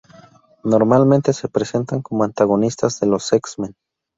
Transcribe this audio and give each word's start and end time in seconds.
Normalmente 0.63 1.31
se 1.31 1.47
presentan 1.47 2.01
como 2.01 2.23
antagonistas 2.23 2.99
de 3.01 3.05
los 3.05 3.31
X-Men. 3.31 3.75